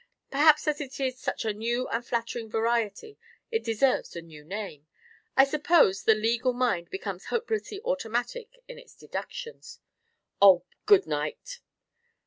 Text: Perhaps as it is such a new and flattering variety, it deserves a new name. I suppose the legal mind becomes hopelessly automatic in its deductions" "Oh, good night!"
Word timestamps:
Perhaps 0.31 0.67
as 0.67 0.81
it 0.81 0.99
is 0.99 1.19
such 1.19 1.45
a 1.45 1.53
new 1.53 1.87
and 1.89 2.03
flattering 2.03 2.49
variety, 2.49 3.19
it 3.51 3.63
deserves 3.63 4.15
a 4.15 4.21
new 4.23 4.43
name. 4.43 4.87
I 5.37 5.43
suppose 5.45 6.01
the 6.05 6.15
legal 6.15 6.53
mind 6.53 6.89
becomes 6.89 7.25
hopelessly 7.25 7.79
automatic 7.85 8.63
in 8.67 8.79
its 8.79 8.95
deductions" 8.95 9.79
"Oh, 10.41 10.65
good 10.87 11.05
night!" 11.05 11.59